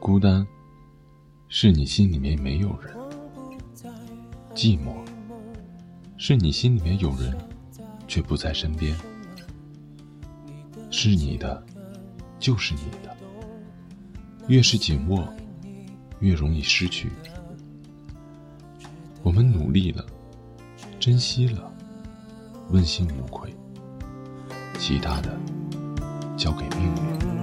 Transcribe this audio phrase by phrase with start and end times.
[0.00, 0.46] 孤单，
[1.48, 2.94] 是你心里面没有人；
[4.54, 4.94] 寂寞，
[6.16, 7.36] 是你心里面有人，
[8.06, 8.96] 却不在身边。
[10.90, 11.62] 是你的，
[12.38, 13.16] 就是你的。
[14.46, 15.28] 越是紧握，
[16.20, 17.10] 越容易失去。
[19.22, 20.06] 我们努力了，
[20.98, 21.70] 珍惜了，
[22.70, 23.52] 问心无愧。
[24.78, 25.38] 其他的，
[26.36, 27.37] 交给命运。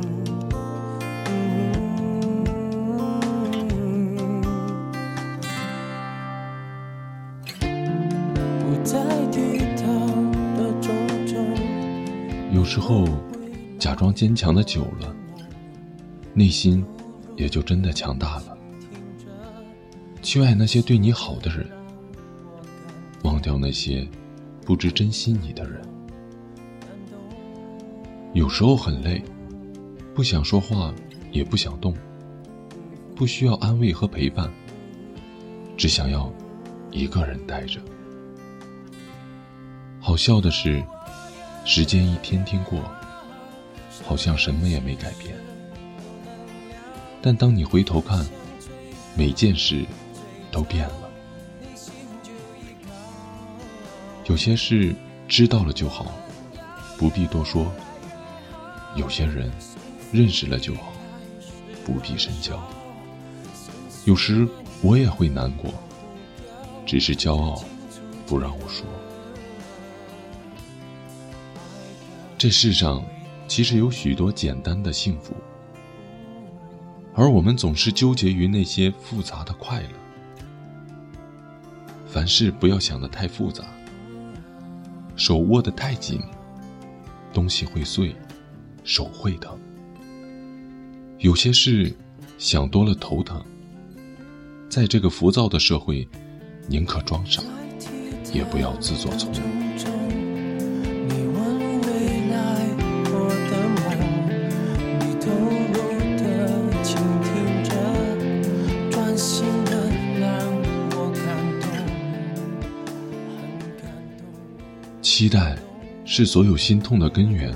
[12.76, 13.06] 时候，
[13.80, 15.16] 假装坚强的久了，
[16.34, 16.86] 内心
[17.38, 18.58] 也就真的强大了。
[20.22, 21.66] 去爱那些对你好的人，
[23.24, 24.06] 忘掉那些
[24.66, 25.82] 不知珍惜你的人。
[28.34, 29.24] 有时候很累，
[30.14, 30.94] 不想说话，
[31.32, 31.96] 也不想动，
[33.16, 34.52] 不需要安慰和陪伴，
[35.78, 36.30] 只想要
[36.92, 37.80] 一个人待着。
[40.02, 40.84] 好笑的是，
[41.68, 42.80] 时间一天天过，
[44.06, 45.36] 好像什么也没改变。
[47.24, 48.24] 但当你回头看，
[49.18, 49.84] 每件事
[50.52, 51.10] 都变了。
[54.26, 54.96] 有些事
[55.28, 56.14] 知道了就好，
[57.00, 57.72] 不必多说。
[58.96, 59.52] 有些人，
[60.12, 60.94] 认识了就好，
[61.84, 62.62] 不必深交。
[64.06, 64.48] 有时
[64.84, 65.74] 我也会难过，
[66.86, 67.64] 只是骄傲
[68.28, 68.86] 不让我说。
[72.38, 73.04] 这世上
[73.48, 75.34] 其实有许多简单的幸福，
[77.14, 79.90] 而我们总是纠结于那些复杂的快乐。
[82.06, 83.64] 凡事不要想得太复杂，
[85.16, 86.22] 手握得太紧，
[87.34, 88.16] 东西会碎。
[88.88, 89.58] 手会疼，
[91.18, 91.92] 有些事
[92.38, 93.44] 想多了头疼。
[94.70, 96.08] 在这个浮躁的社会，
[96.68, 97.42] 宁可装傻，
[98.32, 99.75] 也不要自作聪明。
[115.18, 115.58] 期待
[116.04, 117.56] 是所有心痛的根源。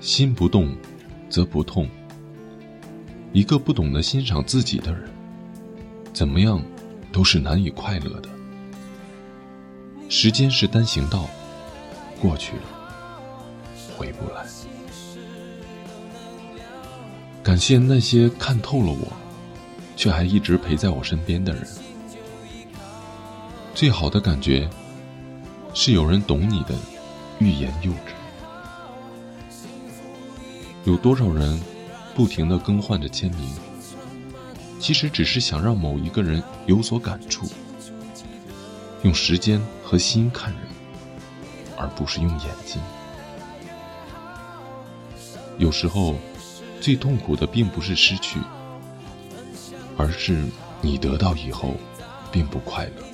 [0.00, 0.76] 心不动，
[1.30, 1.88] 则不痛。
[3.32, 5.08] 一个不懂得欣赏自己的人，
[6.12, 6.62] 怎么样，
[7.10, 8.28] 都是难以快乐的。
[10.10, 11.26] 时间是单行道，
[12.20, 12.62] 过去了，
[13.96, 14.44] 回不来。
[17.42, 19.10] 感谢那些看透了我，
[19.96, 21.66] 却还一直陪在我身边的人。
[23.74, 24.68] 最好的感觉，
[25.74, 26.74] 是有人懂你的
[27.38, 28.14] 欲言又止。
[30.84, 31.60] 有多少人
[32.14, 33.48] 不停的更换着签名，
[34.78, 37.48] 其实只是想让某一个人有所感触，
[39.02, 40.60] 用时间和心看人，
[41.76, 42.80] 而不是用眼睛。
[45.58, 46.16] 有时候，
[46.80, 48.40] 最痛苦的并不是失去，
[49.96, 50.44] 而是
[50.80, 51.76] 你得到以后，
[52.32, 53.11] 并不快乐。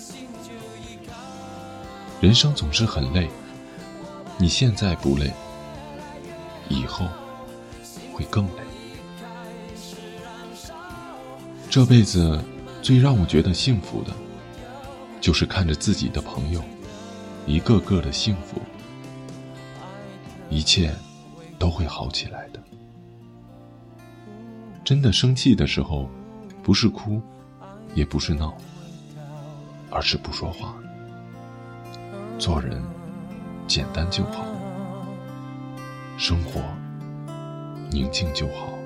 [2.20, 3.28] 人生总是很累，
[4.38, 5.32] 你现在不累，
[6.68, 7.06] 以后。
[8.18, 8.62] 会更累。
[11.70, 12.42] 这辈子
[12.82, 14.12] 最让我觉得幸福的，
[15.20, 16.60] 就是看着自己的朋友
[17.46, 18.60] 一个个的幸福，
[20.50, 20.92] 一切
[21.60, 22.60] 都会好起来的。
[24.84, 26.10] 真的生气的时候，
[26.60, 27.22] 不是哭，
[27.94, 28.52] 也不是闹，
[29.90, 30.74] 而是不说话。
[32.38, 32.80] 做人
[33.66, 34.44] 简单就好，
[36.16, 36.60] 生活。
[37.90, 38.77] 宁静就好。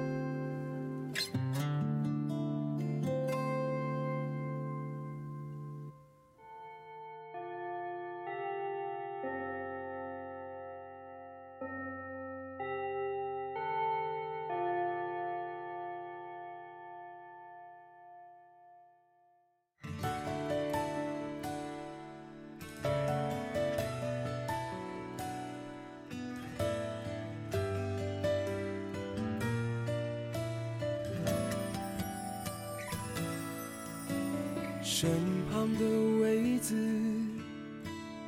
[35.02, 35.10] 身
[35.50, 35.84] 旁的
[36.22, 36.76] 位子，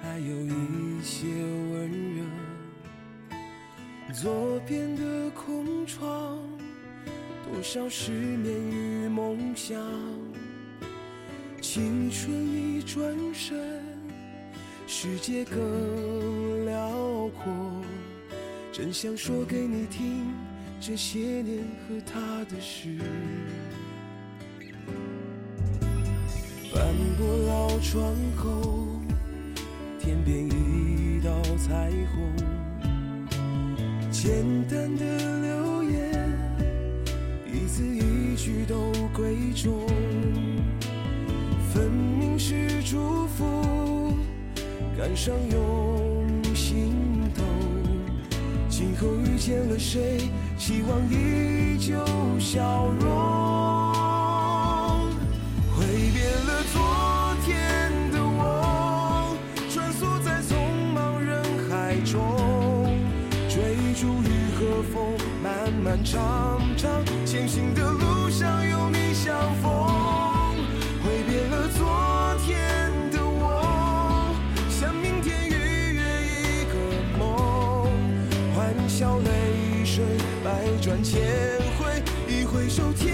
[0.03, 2.25] 还有一些温热。
[4.12, 6.37] 左边的空窗，
[7.44, 9.81] 多少失眠与梦想。
[11.61, 13.81] 青春一转身，
[14.88, 16.91] 世界更辽
[17.29, 17.53] 阔。
[18.73, 20.26] 真想说给你听。
[20.81, 22.99] 这些年和他的事。
[27.14, 28.88] 斑驳老窗口，
[30.00, 32.26] 天边一道彩虹，
[34.11, 35.05] 简单的
[35.40, 36.32] 留言，
[37.46, 39.87] 一字一句都贵重，
[41.72, 44.12] 分明是祝福，
[44.99, 46.93] 感伤涌心
[47.37, 47.44] 头。
[48.69, 50.19] 今后遇见了谁，
[50.58, 51.96] 希望依旧
[52.40, 54.24] 笑容。
[65.85, 69.71] 漫长长，前行的路上有你相逢。
[71.05, 74.35] 挥别了昨天的我，
[74.71, 76.75] 向明天预约一个
[77.19, 77.87] 梦，
[78.55, 80.03] 欢笑泪水
[80.43, 81.21] 百转千
[81.79, 83.13] 回，一回首，天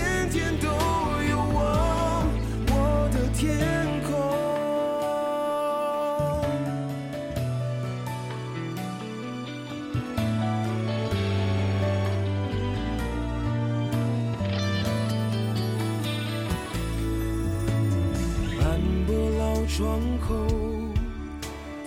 [19.81, 20.35] 窗口，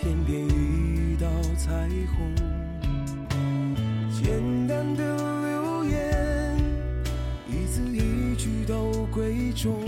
[0.02, 1.72] 天边一道彩
[2.18, 2.34] 虹。
[4.12, 6.58] 简单的留言，
[7.48, 9.86] 一字一句都贵重，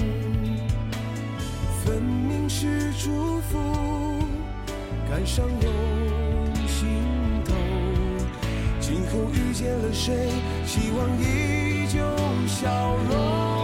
[1.83, 3.57] 分明是祝福，
[5.09, 7.01] 感伤涌心
[7.43, 7.55] 头。
[8.79, 10.29] 今后遇见了谁，
[10.63, 12.05] 希望依旧
[12.45, 12.69] 笑
[13.09, 13.54] 容。